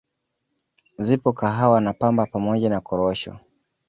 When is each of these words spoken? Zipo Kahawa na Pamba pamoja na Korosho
Zipo 0.97 1.33
Kahawa 1.33 1.81
na 1.81 1.93
Pamba 1.93 2.25
pamoja 2.25 2.69
na 2.69 2.81
Korosho 2.81 3.39